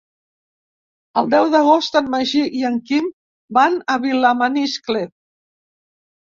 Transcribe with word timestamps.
El 1.21 1.29
deu 1.33 1.49
d'agost 1.55 1.99
en 2.01 2.09
Magí 2.15 2.41
i 2.61 2.65
en 2.71 2.81
Quim 2.89 3.13
van 3.61 3.79
a 3.97 4.01
Vilamaniscle. 4.09 5.07